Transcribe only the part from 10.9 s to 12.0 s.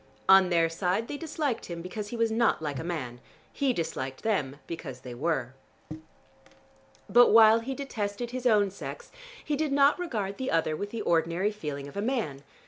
ordinary feeling of